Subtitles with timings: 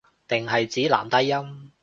[0.27, 1.71] 定係指男低音